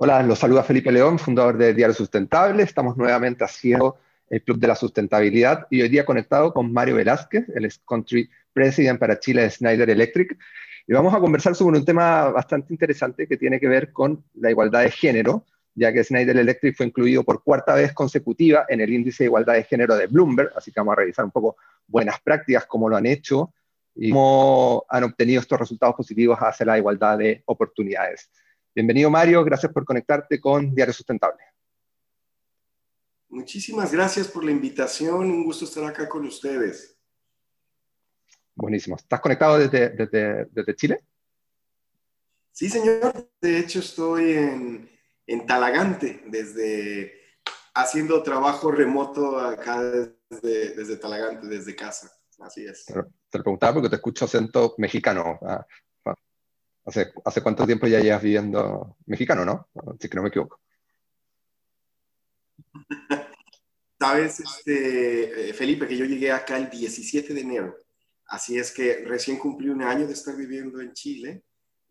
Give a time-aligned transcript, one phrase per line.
[0.00, 2.62] Hola, los saluda Felipe León, fundador de Diario Sustentable.
[2.62, 3.96] Estamos nuevamente haciendo
[4.30, 9.00] el Club de la Sustentabilidad y hoy día conectado con Mario Velázquez, el Country President
[9.00, 10.38] para Chile de Schneider Electric.
[10.86, 14.52] Y vamos a conversar sobre un tema bastante interesante que tiene que ver con la
[14.52, 18.92] igualdad de género, ya que Schneider Electric fue incluido por cuarta vez consecutiva en el
[18.92, 21.56] índice de igualdad de género de Bloomberg, así que vamos a revisar un poco
[21.88, 23.52] buenas prácticas, cómo lo han hecho
[23.96, 28.30] y cómo han obtenido estos resultados positivos hacia la igualdad de oportunidades.
[28.78, 31.42] Bienvenido Mario, gracias por conectarte con Diario Sustentable.
[33.28, 36.96] Muchísimas gracias por la invitación, un gusto estar acá con ustedes.
[38.54, 38.94] Buenísimo.
[38.94, 41.04] ¿Estás conectado desde, desde, Chile?
[42.52, 43.28] Sí, señor.
[43.40, 44.88] De hecho, estoy en,
[45.26, 47.14] en, Talagante, desde
[47.74, 52.12] haciendo trabajo remoto acá desde, desde Talagante, desde casa.
[52.38, 52.84] Así es.
[52.84, 55.40] Te, te preguntaba porque te escucho acento mexicano.
[56.88, 59.68] ¿Hace, ¿Hace cuánto tiempo ya llevas viviendo mexicano, no?
[60.00, 60.58] Si no me equivoco.
[64.00, 67.76] Sabes, este, eh, Felipe, que yo llegué acá el 17 de enero.
[68.28, 71.42] Así es que recién cumplí un año de estar viviendo en Chile.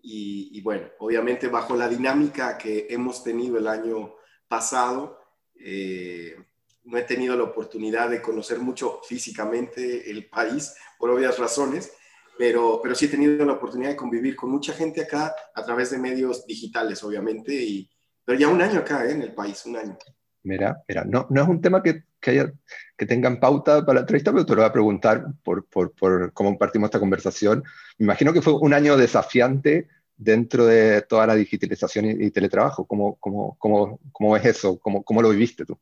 [0.02, 4.16] Y, bueno, obviamente bajo la dinámica que hemos tenido el año
[4.47, 5.19] pasado,
[5.59, 6.38] eh,
[6.86, 11.91] no he tenido la oportunidad de conocer mucho físicamente el país por obvias razones,
[12.38, 15.91] pero, pero sí he tenido la oportunidad de convivir con mucha gente acá a través
[15.91, 17.89] de medios digitales, obviamente, y,
[18.23, 19.11] pero ya un año acá ¿eh?
[19.11, 19.97] en el país, un año.
[20.43, 22.53] Mira, mira, no, no es un tema que, que, haya,
[22.95, 26.31] que tengan pauta para la entrevista, pero te lo voy a preguntar por, por, por
[26.33, 27.63] cómo partimos esta conversación.
[27.97, 32.85] Me imagino que fue un año desafiante dentro de toda la digitalización y, teletrabajo.
[32.85, 34.80] ¿Cómo, cómo, cómo, cómo ves eso?
[34.80, 35.77] ¿Cómo, ¿Cómo, lo viviste tú?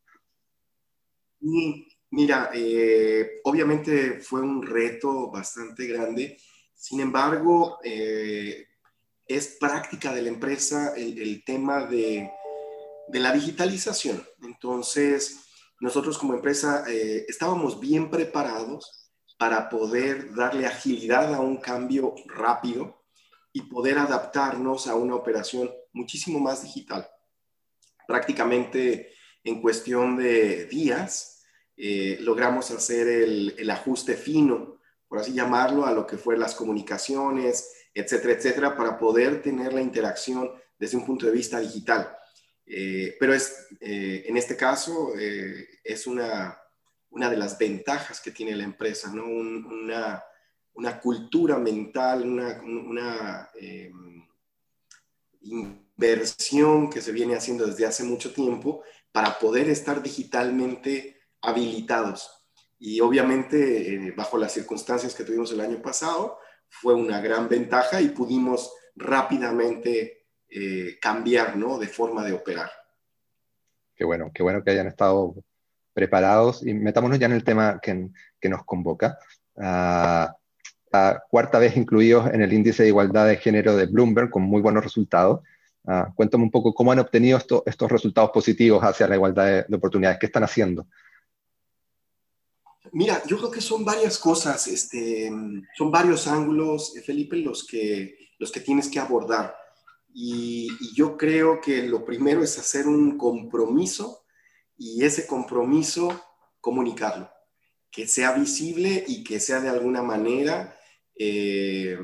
[2.11, 6.37] Mira, eh, obviamente fue un reto bastante grande,
[6.73, 8.67] sin embargo, eh,
[9.27, 12.31] es práctica de la empresa el, tema de,
[13.11, 14.23] la digitalización.
[14.43, 15.47] Entonces,
[15.79, 23.03] nosotros como empresa eh, estábamos bien preparados para poder darle agilidad a un cambio rápido
[23.51, 27.07] y poder adaptarnos a una operación muchísimo más digital.
[28.07, 31.34] Prácticamente en cuestión de días,
[31.77, 37.69] eh, logramos hacer el, ajuste fino, por así llamarlo, a lo que fue las comunicaciones,
[37.93, 42.15] etcétera, etcétera, para poder tener la interacción desde un punto de vista digital.
[42.65, 45.13] Eh, pero es, eh, en este caso
[45.83, 46.57] es una,
[47.09, 49.25] una de las ventajas que tiene la empresa, ¿no?
[49.25, 50.23] una,
[50.73, 53.49] una, cultura mental, una, una
[55.41, 58.81] inversión que se viene haciendo desde hace mucho tiempo
[59.11, 61.14] para poder estar digitalmente
[61.45, 62.31] habilitados.
[62.77, 68.01] Y obviamente, eh, bajo las circunstancias que tuvimos el año pasado, fue una gran ventaja
[68.01, 71.77] y pudimos rápidamente eh, cambiar ¿no?
[71.77, 72.69] de forma de operar.
[73.95, 75.35] Qué bueno, qué bueno que hayan estado
[75.93, 79.17] preparados y metámonos ya en el tema que, que nos convoca.
[79.57, 80.35] Ah,
[80.91, 84.61] la cuarta vez incluidos en el índice de igualdad de género de Bloomberg con muy
[84.61, 85.41] buenos resultados.
[85.83, 90.17] Uh, cuéntame un poco cómo han obtenido estos resultados positivos hacia la igualdad de, oportunidades.
[90.19, 90.87] ¿Qué están haciendo?
[92.95, 95.29] Mira, yo creo que son varias cosas, este,
[95.77, 99.53] son varios ángulos, eh, Felipe, los que, los que tienes que abordar.
[100.13, 104.23] Y, yo creo que lo primero es hacer un compromiso
[104.77, 106.07] y ese compromiso
[106.61, 107.29] comunicarlo,
[107.91, 110.79] que sea visible y que sea de alguna manera
[111.17, 111.99] eh,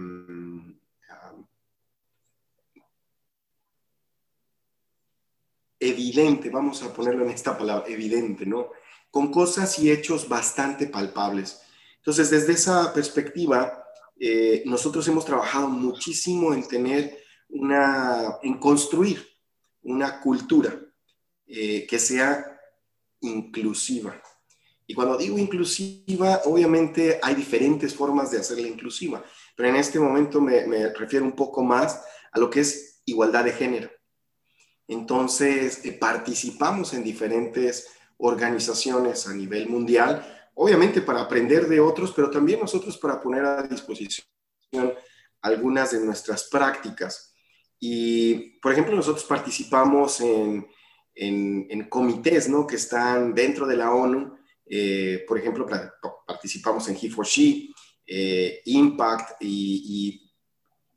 [5.80, 8.72] evidente, vamos a ponerlo en esta palabra, evidente, ¿no?
[9.12, 11.62] Con cosas y hechos bastante palpables.
[11.98, 13.84] Entonces, desde esa perspectiva,
[14.20, 17.20] eh, nosotros hemos trabajado muchísimo en tener
[17.50, 19.28] una, en construir
[19.84, 20.74] una cultura
[21.46, 22.60] eh, que sea
[23.20, 24.22] inclusiva.
[24.88, 29.24] Y cuando digo inclusiva, obviamente hay diferentes formas de hacerla inclusiva,
[29.56, 32.02] pero en este momento me, refiero un poco más
[32.32, 33.90] a lo que es igualdad de género.
[34.88, 37.88] Entonces, eh, participamos en diferentes
[38.22, 43.64] organizaciones a nivel mundial, obviamente para aprender de otros, pero también nosotros para poner a
[43.64, 44.26] disposición
[45.42, 47.34] algunas de nuestras prácticas.
[47.80, 50.68] Y, por ejemplo, nosotros participamos en,
[51.16, 52.68] en, comités ¿no?
[52.68, 54.38] que están dentro de la ONU.
[54.66, 55.68] Eh, por ejemplo,
[56.28, 57.74] participamos en He4She,
[58.06, 60.28] eh, Impact, y,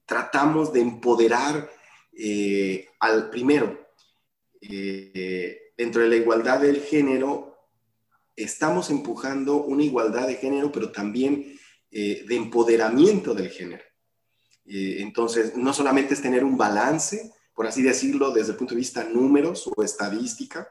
[0.06, 1.70] tratamos de empoderar
[2.12, 3.88] eh, al primero,
[5.76, 7.54] dentro de la igualdad del género,
[8.36, 11.58] estamos empujando una igualdad de género, pero también
[11.90, 13.84] eh, de empoderamiento del género.
[14.66, 18.80] Eh, entonces, no solamente es tener un balance, por así decirlo, desde el punto de
[18.80, 20.68] vista números o estadística,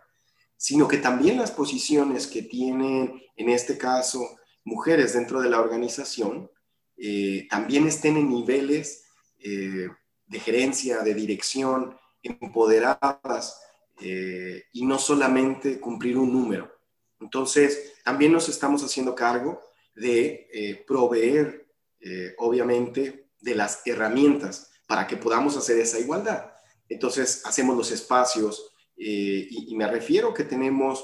[0.58, 6.50] sino que también las posiciones que tienen, en este caso, mujeres dentro de la organización,
[6.98, 9.02] eh, también estén en niveles
[9.38, 13.60] de gerencia, de dirección, empoderadas,
[14.02, 16.72] eh, y no solamente cumplir un número.
[17.20, 19.62] Entonces, también nos estamos haciendo cargo
[19.96, 21.68] de proveer,
[22.38, 26.52] obviamente, de las herramientas para que podamos hacer esa igualdad.
[26.90, 31.04] Entonces, hacemos los espacios y, me refiero que tenemos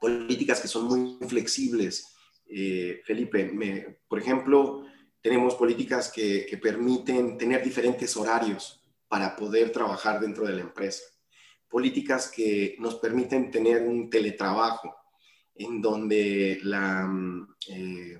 [0.00, 2.14] políticas que son muy flexibles,
[2.48, 3.98] eh, Felipe.
[4.08, 4.84] por ejemplo,
[5.20, 11.02] tenemos políticas que, permiten tener diferentes horarios para poder trabajar dentro de la empresa.
[11.68, 14.94] Políticas que nos permiten tener un teletrabajo
[15.54, 17.10] en donde la,
[17.68, 18.18] eh,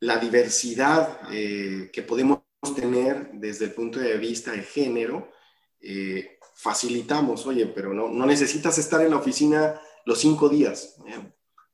[0.00, 2.42] la diversidad eh, que podemos
[2.74, 5.30] tener desde el punto de vista de género,
[6.54, 10.96] facilitamos, oye, pero no, no necesitas estar en la oficina los cinco días.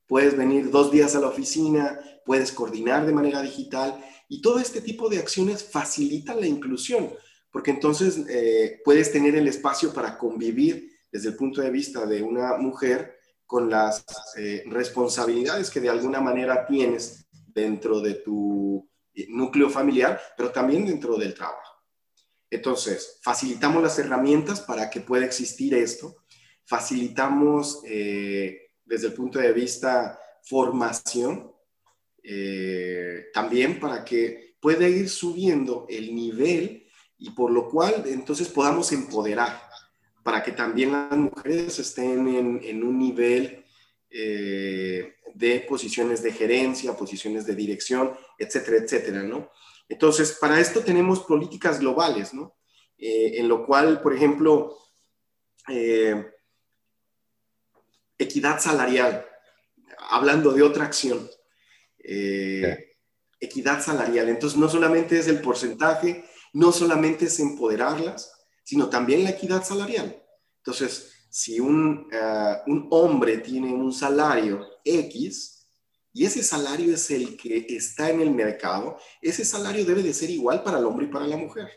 [0.06, 4.80] Puedes venir dos días a la oficina, puedes coordinar de manera digital y todo este
[4.80, 7.12] tipo de acciones facilitan la inclusión,
[7.56, 12.22] porque entonces eh, puedes tener el espacio para convivir desde el punto de vista de
[12.22, 13.16] una mujer
[13.46, 14.04] con las
[14.36, 20.84] eh, responsabilidades que de alguna manera tienes dentro de tu eh, núcleo familiar, pero también
[20.84, 21.82] dentro del trabajo.
[22.50, 26.14] Entonces, facilitamos las herramientas para que pueda existir esto,
[26.66, 31.50] facilitamos desde el punto de vista formación,
[33.32, 36.85] también para que pueda ir subiendo el nivel
[37.18, 39.62] y por lo cual entonces podamos empoderar,
[40.22, 43.64] para que también las mujeres estén en, un nivel
[44.10, 49.50] eh, de posiciones de gerencia, posiciones de dirección, etcétera, etcétera, ¿no?
[49.88, 52.56] Entonces, para esto tenemos políticas globales, ¿no?
[52.98, 54.76] Eh, en lo cual, por ejemplo,
[58.18, 59.26] equidad salarial,
[60.10, 61.28] hablando de otra acción.
[62.08, 62.94] Eh,
[63.40, 64.28] equidad salarial.
[64.28, 66.24] Entonces, no solamente es el porcentaje,
[66.56, 68.32] no solamente es empoderarlas,
[68.64, 70.22] sino también la equidad salarial.
[70.56, 75.66] Entonces, si un, eh, un hombre tiene un salario X
[76.14, 80.30] y ese salario es el que está en el mercado, ese salario debe de ser
[80.30, 81.68] igual para el hombre y para la mujer.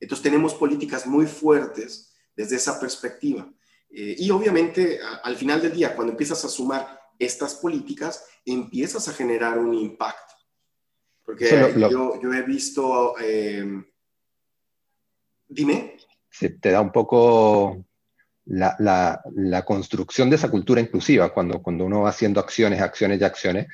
[0.00, 3.46] Entonces, tenemos políticas muy fuertes desde esa perspectiva.
[3.90, 9.12] Eh, y obviamente al final del día, cuando empiezas a sumar estas políticas, empiezas a
[9.12, 10.32] generar un impacto.
[11.24, 13.64] Porque Yo, yo, he visto, eh,
[15.48, 15.96] dime.
[16.30, 17.84] Se te da un poco
[18.46, 23.20] la, la, la, construcción de esa cultura inclusiva, cuando, cuando uno va haciendo acciones, acciones
[23.20, 23.66] y acciones,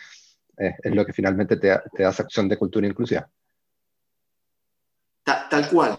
[0.58, 3.30] eh, es lo que finalmente te, te, da esa acción de cultura inclusiva.
[5.24, 5.98] tal cual.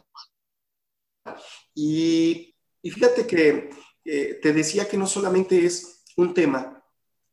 [1.73, 3.69] Y, y fíjate que
[4.05, 6.83] eh, te decía que no solamente es un tema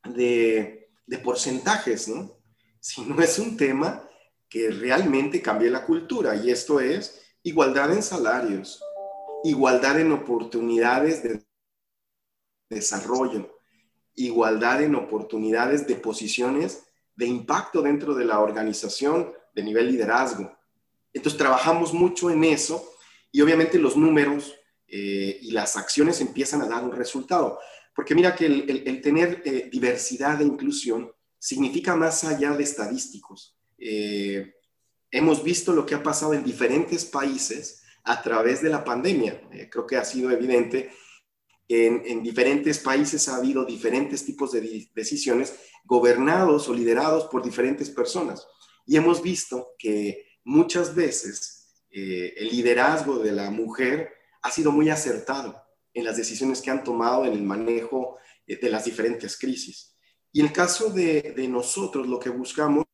[0.05, 0.91] de,
[1.23, 2.39] porcentajes, ¿no?
[2.81, 4.06] sino es un tema
[4.49, 8.83] que realmente cambia la cultura y esto es igualdad en salarios,
[9.45, 11.45] igualdad en oportunidades de
[12.69, 13.59] desarrollo,
[14.15, 16.85] igualdad en oportunidades de posiciones
[17.15, 20.53] de impacto dentro de la organización de nivel liderazgo.
[21.13, 22.93] Entonces trabajamos mucho en eso
[23.33, 24.55] y obviamente los números
[24.87, 27.59] eh, y las acciones empiezan a dar un resultado.
[27.95, 33.56] Porque mira que el, tener eh, diversidad e inclusión significa más allá de estadísticos.
[33.79, 34.55] Eh,
[35.11, 39.41] hemos visto lo que ha pasado en diferentes países a través de la pandemia.
[39.71, 40.91] creo que ha sido evidente.
[41.69, 45.55] En, en diferentes países ha habido diferentes tipos de decisiones
[45.85, 48.47] gobernados o liderados por diferentes personas.
[48.87, 54.11] Y hemos visto que muchas veces el liderazgo de la mujer
[54.43, 55.67] ha sido muy acertado
[55.97, 59.97] en las decisiones que han tomado en el manejo eh, de las diferentes crisis.
[60.31, 62.85] Y el caso de, nosotros, lo que buscamos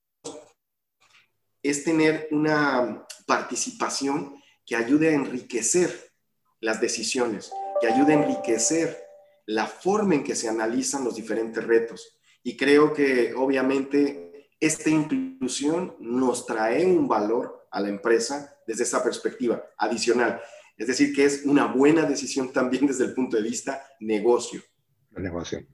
[1.63, 6.13] es tener una participación que ayude a enriquecer
[6.61, 9.03] las decisiones, que ayude a enriquecer
[9.47, 12.17] la forma en que se analizan los diferentes retos.
[12.43, 19.03] Y creo que obviamente esta inclusión nos trae un valor a la empresa desde esa
[19.03, 20.41] perspectiva adicional.
[20.77, 24.63] Es decir, que es una buena decisión también desde el punto de vista negocio.
[25.11, 25.67] negocio.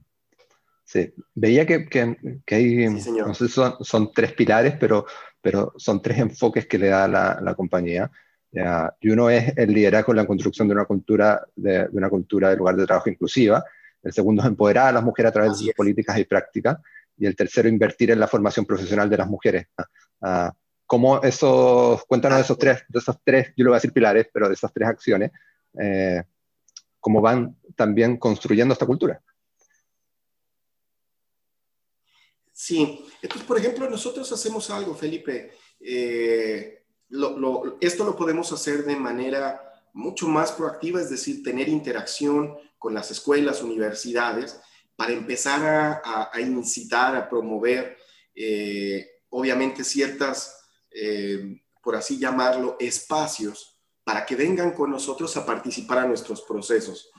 [0.83, 5.05] Sí, veía que, que, hay, no sé, son, son, tres pilares, pero,
[5.41, 8.09] pero son tres enfoques que le da la, la compañía.
[9.01, 12.49] Y uno es el liderazgo en la construcción de una cultura de, de, una cultura
[12.49, 13.63] de lugar de trabajo inclusiva.
[14.01, 16.77] El segundo es empoderar a las mujeres a través de sus políticas y prácticas.
[17.17, 19.67] Y el tercero, invertir en la formación profesional de las mujeres.
[20.85, 24.27] cómo esos, cuéntanos de esos tres, de esos tres, yo lo voy a decir pilares,
[24.33, 25.31] pero de esas tres acciones,
[25.79, 26.23] eh,
[26.99, 29.21] cómo van también construyendo esta cultura.
[32.61, 35.53] Sí, entonces, por ejemplo, nosotros hacemos algo, Felipe.
[35.79, 36.83] Eh,
[37.79, 43.11] esto lo podemos hacer de manera mucho más proactiva, es decir, tener interacción con las
[43.11, 44.59] escuelas, universidades,
[44.97, 47.95] para empezar a, incitar, a promover,
[48.35, 50.59] eh, obviamente, ciertas,
[50.91, 57.09] eh, por así llamarlo, espacios para que vengan con nosotros a participar a nuestros procesos.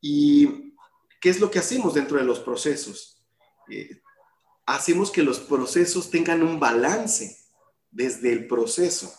[0.00, 0.72] ¿Y
[1.20, 3.10] qué es lo que hacemos dentro de los procesos?
[4.66, 7.36] Hacemos que los procesos tengan un balance
[7.90, 9.12] desde el proceso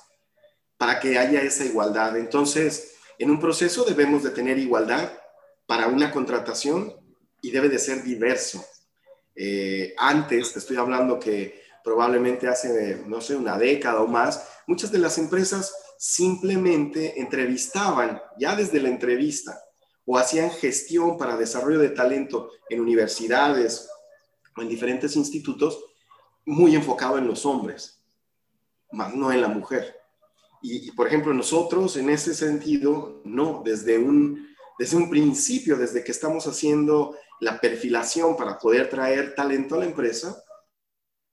[0.78, 2.18] para que haya esa igualdad.
[2.18, 5.12] Entonces, en un proceso debemos de tener igualdad
[5.66, 6.94] para una contratación
[7.42, 8.64] y debe de ser diverso.
[9.36, 14.92] Eh, antes, te estoy hablando que probablemente hace, no sé, una década o más, muchas
[14.92, 19.62] de las empresas simplemente entrevistaban ya desde la entrevista
[20.06, 23.90] o hacían gestión para desarrollo de talento en universidades
[24.58, 25.84] en diferentes institutos,
[26.46, 28.02] muy enfocado en los hombres,
[28.92, 29.96] más no en la mujer.
[30.62, 34.48] Y, por ejemplo, nosotros en ese sentido, no, desde un,
[34.80, 39.86] desde un principio, desde que estamos haciendo la perfilación para poder traer talento a la
[39.86, 40.36] empresa.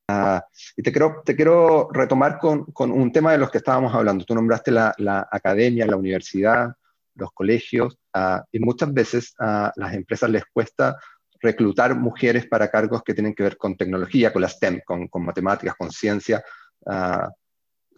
[0.09, 0.45] Ah,
[0.77, 4.25] y te quiero, te quiero retomar con, con, un tema de los que estábamos hablando.
[4.25, 6.75] Tú nombraste la, la academia, la universidad,
[7.15, 10.97] los colegios, ah, y muchas veces a las empresas les cuesta
[11.43, 15.75] reclutar mujeres para cargos que tienen que ver con tecnología, con la STEM, con, matemáticas,
[15.77, 16.43] con ciencia.
[16.87, 17.29] Ah,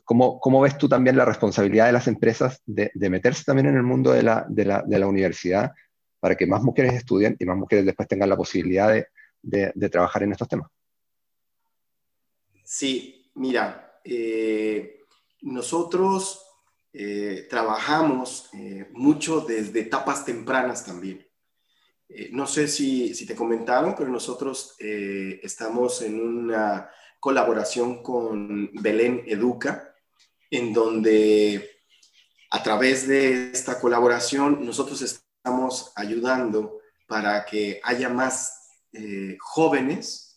[0.05, 3.83] ¿cómo, ¿cómo, ves tú también la responsabilidad de las empresas de, meterse también en el
[3.83, 5.73] mundo de la, universidad
[6.19, 9.07] para que más mujeres estudien y más mujeres después tengan la posibilidad de,
[9.75, 10.71] de trabajar en estos temas?
[12.65, 15.01] Sí, mira, eh,
[15.43, 16.45] nosotros
[16.93, 21.27] eh, trabajamos eh, mucho desde etapas tempranas también.
[22.17, 29.25] Eh, no sé si, te comentaron, pero nosotros eh, estamos en una colaboración con Belén
[29.27, 29.93] Educa,
[30.49, 31.81] en donde
[32.51, 36.79] a través de esta colaboración nosotros estamos ayudando
[37.09, 40.31] para que haya más eh, jóvenes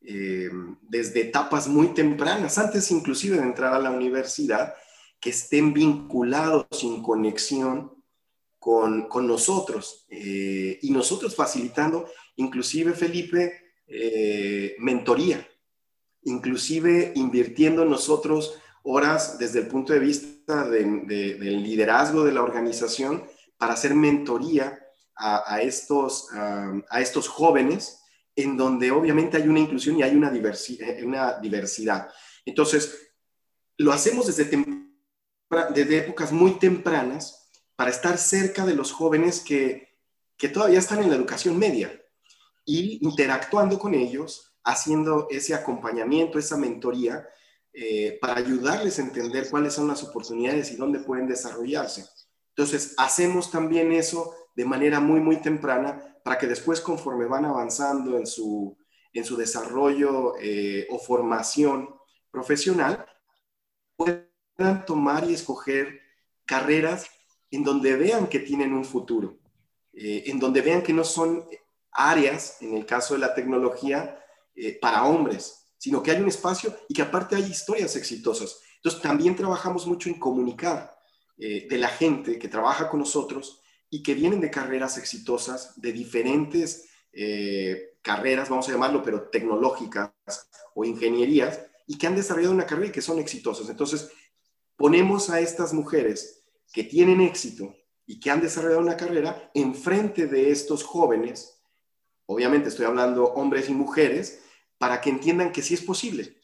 [0.00, 4.74] desde etapas muy tempranas, antes inclusive de entrar a la universidad,
[5.20, 8.01] que estén vinculados en conexión
[8.62, 15.44] con, nosotros eh, y nosotros facilitando, inclusive Felipe, eh, mentoría,
[16.22, 23.24] inclusive invirtiendo nosotros horas desde el punto de vista del liderazgo de la organización
[23.58, 24.78] para hacer mentoría
[25.16, 28.00] a, estos, a estos jóvenes
[28.36, 32.08] en donde obviamente hay una inclusión y hay una, eh, una diversidad.
[32.44, 33.12] Entonces,
[33.76, 34.64] lo hacemos desde,
[35.74, 37.41] desde épocas muy tempranas
[37.82, 39.88] para estar cerca de los jóvenes que,
[40.52, 42.00] todavía están en la educación media
[42.64, 47.28] y interactuando con ellos, haciendo ese acompañamiento, esa mentoría,
[47.72, 52.04] eh, para ayudarles a entender cuáles son las oportunidades y dónde pueden desarrollarse.
[52.50, 58.16] Entonces, hacemos también eso de manera muy, muy temprana para que después, conforme van avanzando
[58.16, 58.78] en su,
[59.12, 61.92] en su desarrollo eh, o formación
[62.30, 63.04] profesional,
[63.96, 66.00] puedan tomar y escoger
[66.46, 67.10] carreras
[67.52, 69.38] en donde vean que tienen un futuro,
[69.92, 71.44] eh, en donde vean que no son
[71.92, 74.18] áreas, en el caso de la tecnología,
[74.54, 78.58] eh, para hombres, sino que hay un espacio y que aparte hay historias exitosas.
[78.76, 80.96] Entonces también trabajamos mucho en comunicar
[81.36, 85.92] eh, de la gente que trabaja con nosotros y que vienen de carreras exitosas, de
[85.92, 86.88] diferentes
[88.00, 90.14] carreras, vamos a llamarlo, pero tecnológicas
[90.74, 93.68] o ingenierías, y que han desarrollado una carrera y que son exitosas.
[93.68, 94.10] Entonces,
[94.76, 96.41] ponemos a estas mujeres
[96.72, 97.74] que tienen éxito
[98.06, 101.62] y que han desarrollado una carrera enfrente de estos jóvenes,
[102.26, 104.42] obviamente estoy hablando hombres y mujeres,
[104.78, 106.40] para que entiendan que sí es posible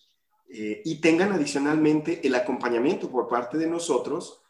[0.49, 4.43] eh, y tengan adicionalmente el acompañamiento por parte de nosotros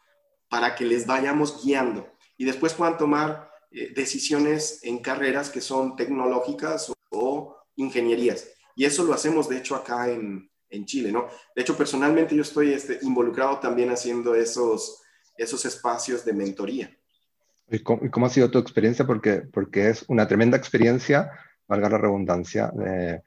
[0.47, 2.07] para que les vayamos guiando
[2.37, 8.47] y después puedan tomar eh, decisiones en carreras que son tecnológicas o, ingenierías.
[8.75, 10.49] Y eso lo hacemos, de hecho, acá en,
[10.85, 11.27] Chile, ¿no?
[11.55, 14.98] De hecho, personalmente yo estoy este, involucrado también haciendo esos,
[15.43, 16.95] esos espacios de mentoría.
[17.71, 19.05] ¿Y cómo, ha sido tu experiencia?
[19.05, 21.31] Porque, porque es una tremenda experiencia,
[21.67, 23.21] valga la redundancia, de,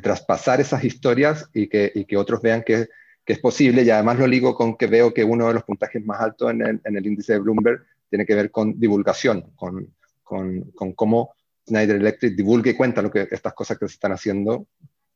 [0.00, 2.88] traspasar esas historias y que, y que otros vean que,
[3.24, 3.82] que, es posible.
[3.82, 6.62] Y además lo ligo con que veo que uno de los puntajes más altos en
[6.62, 9.94] el, en el índice de Bloomberg tiene que ver con divulgación, con,
[10.24, 11.34] con, con cómo
[11.66, 14.66] Schneider Electric divulga y cuenta lo que estas cosas que se están haciendo,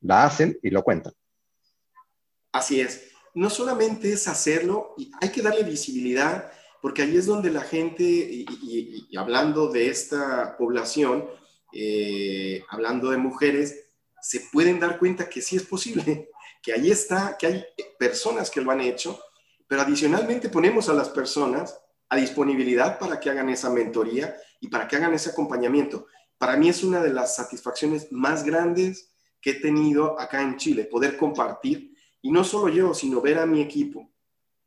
[0.01, 1.13] la hacen y lo cuentan.
[2.53, 3.13] Así es.
[3.39, 6.51] No solamente es hacerlo, hay que darle visibilidad,
[6.83, 11.25] porque ahí es donde la gente, y, hablando de esta población,
[11.73, 13.91] eh, hablando de mujeres,
[14.21, 16.31] se pueden dar cuenta que sí es posible,
[16.63, 17.65] que ahí está, que hay
[17.97, 19.21] personas que lo han hecho,
[19.69, 21.79] pero adicionalmente ponemos a las personas
[22.09, 26.07] a disponibilidad para que hagan esa mentoría y para que hagan ese acompañamiento.
[26.39, 30.87] Para mí es una de las satisfacciones más grandes que he tenido acá en Chile,
[30.87, 34.11] poder compartir, y no solo yo, sino ver a mi equipo,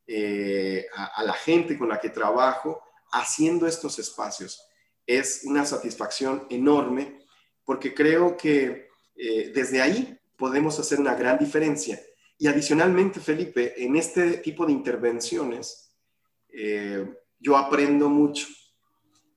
[0.08, 2.82] eh, a, la gente con la que trabajo,
[3.12, 4.62] haciendo estos espacios.
[5.06, 7.20] Es una satisfacción enorme
[7.66, 12.02] porque creo que eh, desde ahí podemos hacer una gran diferencia.
[12.38, 15.94] Y adicionalmente, Felipe, en este tipo de intervenciones,
[16.50, 17.06] eh,
[17.40, 18.48] yo aprendo mucho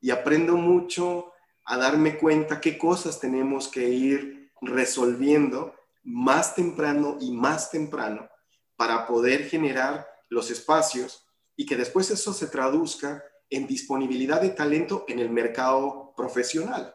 [0.00, 1.32] y aprendo mucho
[1.64, 8.28] a darme cuenta qué cosas tenemos que ir resolviendo más temprano y más temprano
[8.76, 15.04] para poder generar los espacios y que después eso se traduzca en disponibilidad de talento
[15.08, 16.94] en el mercado profesional.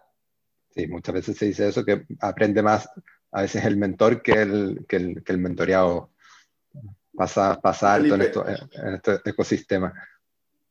[0.73, 2.89] Sí, muchas veces se dice eso, que aprende más
[3.31, 6.11] a veces el mentor que el, que el, que el mentoreado.
[7.15, 9.93] Pasa, pasa alto en, en este ecosistema.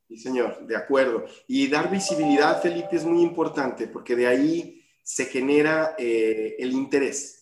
[0.09, 1.27] Sí, señor, de acuerdo.
[1.47, 7.38] Y dar visibilidad, Felipe, es muy importante porque de ahí se genera eh, el interés,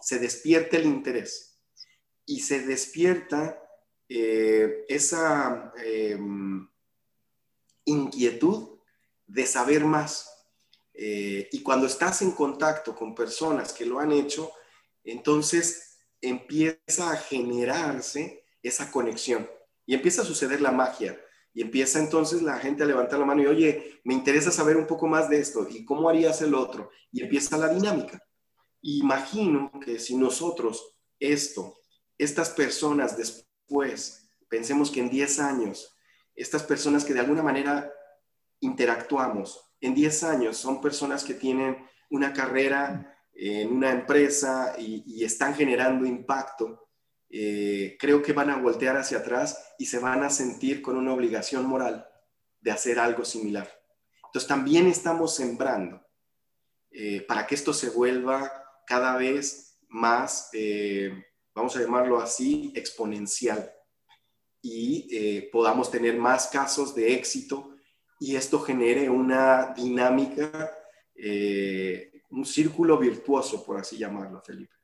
[0.00, 1.58] se despierta el interés
[2.26, 3.60] y se despierta
[4.08, 6.68] eh, esa em,
[7.84, 8.78] inquietud
[9.26, 10.28] de saber más.
[10.94, 14.52] Eh, y cuando estás en contacto con personas que lo han hecho,
[15.04, 19.48] entonces empieza a generarse esa conexión
[19.86, 21.18] y empieza a suceder la magia
[21.52, 24.86] y empieza entonces la gente a levantar la mano y, oye, me interesa saber un
[24.86, 26.90] poco más de esto y cómo harías el otro.
[27.10, 28.22] Y empieza la dinámica.
[28.82, 31.78] Imagino que si nosotros esto,
[32.18, 35.96] estas personas después, pensemos que en 10 años,
[36.34, 37.92] estas personas que de alguna manera
[38.60, 41.76] interactuamos, en 10 años son personas que tienen
[42.10, 46.90] una carrera en una empresa y, y están generando impacto
[47.32, 51.14] eh, creo que van a voltear hacia atrás y se van a sentir con una
[51.14, 52.08] obligación moral
[52.60, 53.70] de hacer algo similar.
[54.26, 56.04] Entonces también estamos sembrando
[56.90, 58.59] eh, para que esto se vuelva
[58.90, 61.24] cada vez más, eh,
[61.54, 63.72] vamos a llamarlo así, exponencial
[64.60, 67.76] y podamos tener más casos de éxito
[68.18, 70.70] y esto genere una dinámica,
[72.30, 74.74] un círculo virtuoso, por así llamarlo, Felipe.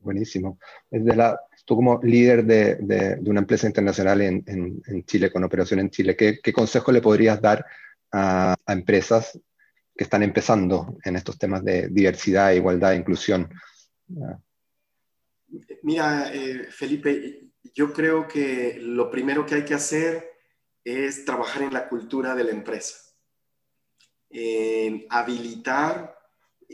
[0.00, 0.58] Buenísimo.
[0.90, 5.80] Desde la, tú como líder de, de, una empresa internacional en, en, Chile, con operación
[5.80, 7.66] en Chile, ¿qué, qué consejo le podrías dar
[8.10, 9.38] a, a, empresas
[9.94, 13.48] que están empezando en estos temas de diversidad, igualdad inclusión?
[15.82, 20.30] Mira, eh, Felipe, yo creo que lo primero que hay que hacer
[20.84, 22.96] es trabajar en la cultura de la empresa,
[24.30, 26.16] en habilitar,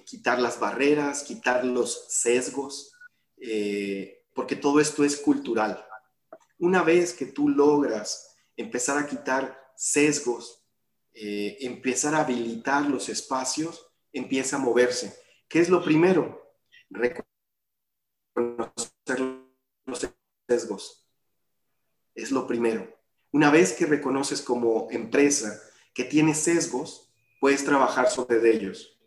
[0.05, 2.93] quitar las barreras, quitar los sesgos,
[3.39, 5.85] eh, porque todo esto es cultural.
[6.59, 10.66] Una vez que tú logras empezar a quitar sesgos,
[11.19, 15.17] eh, empezar a habilitar los espacios, empieza a moverse.
[15.49, 16.55] ¿Qué es lo primero?
[16.91, 17.27] Reconocer
[19.87, 20.11] los
[20.47, 21.09] sesgos.
[22.15, 22.95] Es lo primero.
[23.33, 25.59] Una vez que reconoces como empresa
[25.95, 28.99] que tienes sesgos, puedes trabajar sobre ellos.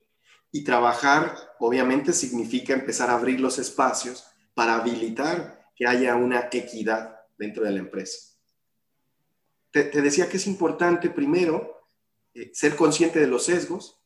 [0.51, 7.19] Y trabajar, obviamente, significa empezar a abrir los espacios para habilitar que haya una equidad
[7.37, 8.35] dentro de la empresa.
[9.71, 11.78] Te, decía que es importante, primero,
[12.39, 13.99] eh, ser consciente de los sesgos,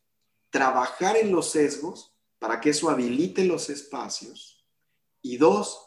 [0.50, 4.66] trabajar en los sesgos para que eso habilite los espacios.
[5.22, 5.86] Y dos,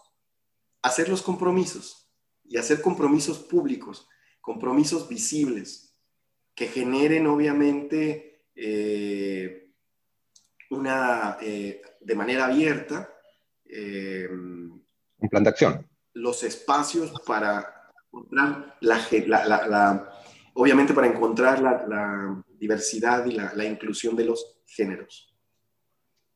[0.81, 2.09] hacer los compromisos
[2.45, 4.07] y hacer compromisos públicos,
[4.39, 5.93] compromisos visibles,
[6.55, 9.69] que generen, obviamente, eh,
[10.69, 13.13] una, eh, de manera abierta.
[13.69, 15.87] Un plan de acción.
[16.13, 20.13] Los espacios para encontrar la,
[20.57, 25.33] obviamente para encontrar la, diversidad y la, inclusión de los géneros.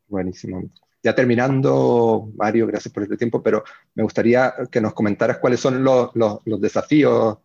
[0.08, 0.70] Buenísimo.
[1.04, 3.64] Ya terminando, Mario, gracias por este tiempo, pero
[3.96, 7.40] me gustaría que nos comentaras cuáles son los, los, desafíos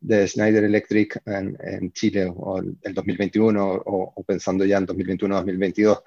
[0.00, 6.02] de Schneider Electric en, Chile o el 2021 o, o, pensando ya en 2021-2022.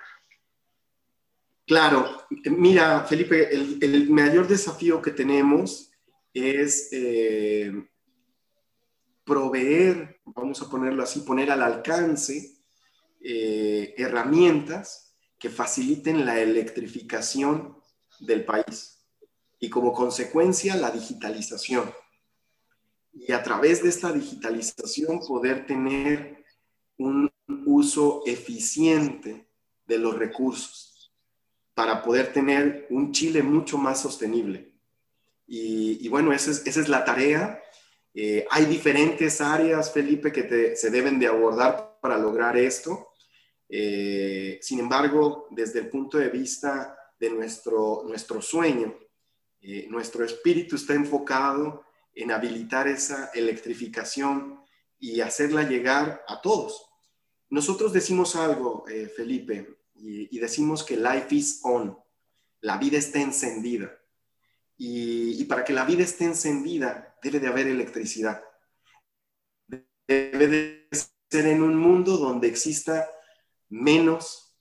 [1.67, 2.25] Claro,
[2.57, 5.91] mira, Felipe, el, mayor desafío que tenemos
[6.33, 7.71] es eh,
[9.25, 12.55] proveer, vamos a ponerlo así, poner al alcance
[13.21, 17.77] eh, herramientas que faciliten la electrificación
[18.19, 18.91] del país.
[19.59, 21.91] y como consecuencia la digitalización.
[23.13, 26.43] Y a través de esta digitalización poder tener
[26.97, 27.31] un
[27.65, 29.49] uso eficiente
[29.87, 31.13] de los recursos
[31.73, 34.73] para poder tener un Chile mucho más sostenible.
[35.47, 37.61] Y, bueno, esa es, esa es, la tarea.
[38.17, 43.09] Eh, hay diferentes áreas, Felipe, que se deben de abordar para lograr esto.
[43.67, 48.97] Eh, sin embargo, desde el punto de vista de nuestro, nuestro sueño,
[49.59, 54.61] eh, nuestro espíritu está enfocado en habilitar esa electrificación
[54.97, 56.89] y hacerla llegar a todos.
[57.49, 61.97] Nosotros decimos algo, Felipe, y, decimos que life is on,
[62.61, 63.97] la vida está encendida.
[64.77, 68.43] Y, para que la vida esté encendida, debe de haber electricidad.
[70.07, 70.87] Debe de
[71.27, 73.09] ser en un mundo donde exista
[73.67, 74.55] menos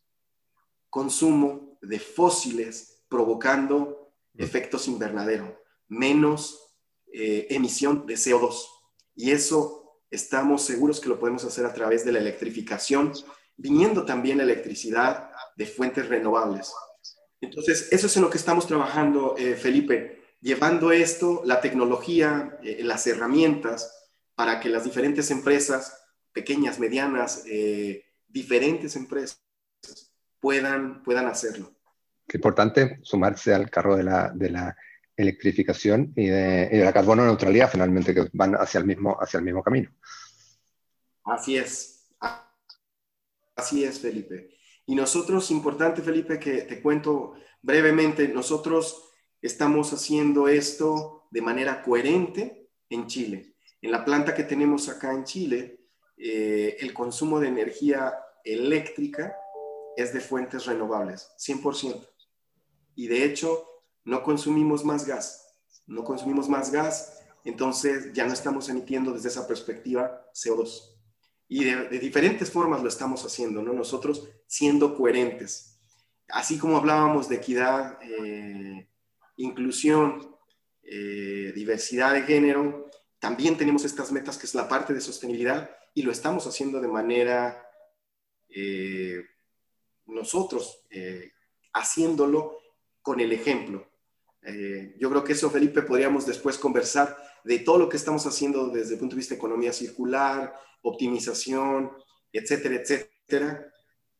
[0.88, 6.78] consumo de fósiles provocando efectos invernadero, menos
[7.12, 8.64] eh, emisión de CO2.
[9.14, 13.12] Y eso estamos seguros que lo podemos hacer a través de la electrificación,
[13.56, 16.72] viniendo también la electricidad de fuentes renovables.
[17.42, 22.84] Entonces, eso es en lo que estamos trabajando, eh, Felipe, llevando esto, la tecnología, eh,
[22.84, 27.44] las herramientas, para que las diferentes empresas, pequeñas, medianas,
[28.28, 29.40] diferentes empresas
[30.40, 31.72] puedan, puedan hacerlo.
[32.26, 34.76] Qué importante sumarse al carro de la, de la
[35.16, 39.62] electrificación y de, la carbono neutralidad, finalmente, que van hacia el mismo, hacia el mismo
[39.62, 39.90] camino.
[41.24, 42.08] Así es.
[43.56, 44.50] Así es, Felipe.
[44.86, 49.03] Y nosotros, importante, Felipe, que te cuento brevemente, nosotros
[49.46, 53.56] estamos haciendo esto de manera coherente en Chile.
[53.82, 55.80] En la planta que tenemos acá en Chile,
[56.16, 59.36] eh, el consumo de energía eléctrica
[59.96, 62.08] es de fuentes renovables, 100%.
[62.94, 63.68] Y de hecho,
[64.04, 65.46] no consumimos más gas,
[65.86, 70.96] no consumimos más gas, entonces ya no estamos emitiendo desde esa perspectiva CO2.
[71.48, 73.74] Y de, diferentes formas lo estamos haciendo, ¿no?
[73.74, 75.78] Nosotros siendo coherentes.
[76.28, 78.88] Así como hablábamos de equidad, eh,
[79.36, 80.36] inclusión,
[80.82, 86.02] eh, diversidad de género, también tenemos estas metas que es la parte de sostenibilidad y
[86.02, 87.66] lo estamos haciendo de manera
[88.48, 89.22] eh,
[90.06, 91.32] nosotros eh,
[91.72, 92.58] haciéndolo
[93.00, 93.90] con el ejemplo.
[94.98, 98.94] Yo creo que eso, Felipe, podríamos después conversar de todo lo que estamos haciendo desde
[98.94, 101.92] el punto de vista de economía circular, optimización,
[102.30, 103.72] etcétera, etcétera,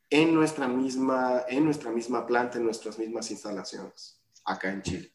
[0.09, 5.11] en nuestra misma, en nuestra misma planta, en nuestras mismas instalaciones, acá en Chile.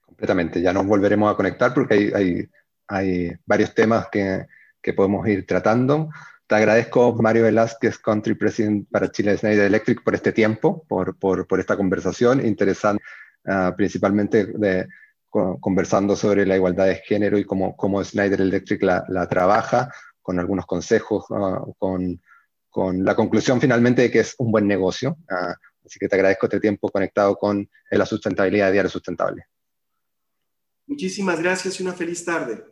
[0.00, 2.48] Completamente, ya nos volveremos a conectar porque hay,
[2.88, 4.46] hay, varios temas que,
[4.80, 6.08] que podemos ir tratando.
[6.48, 11.46] Te agradezco, Mario Velázquez, Country President para Chile Schneider Electric, por este tiempo, por, por,
[11.46, 13.04] por esta conversación interesante,
[13.44, 14.50] uh, principalmente
[15.30, 20.64] conversando sobre la igualdad de género y cómo, cómo Schneider Electric la, trabaja, con algunos
[20.64, 22.22] consejos, uh, con,
[22.70, 25.18] con, la conclusión finalmente de que es un buen negocio.
[25.30, 25.52] Uh,
[25.88, 29.46] así que te agradezco este tiempo conectado con la sustentabilidad de Diario Sustentable.
[30.86, 32.64] Muchísimas gracias y una feliz tarde.